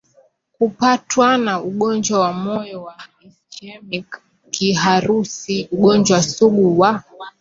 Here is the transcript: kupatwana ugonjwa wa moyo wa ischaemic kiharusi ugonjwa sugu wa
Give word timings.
kupatwana 0.55 1.53
ugonjwa 1.69 2.17
wa 2.23 2.31
moyo 2.43 2.83
wa 2.83 2.95
ischaemic 3.27 4.21
kiharusi 4.51 5.55
ugonjwa 5.71 6.23
sugu 6.23 6.79
wa 6.79 6.91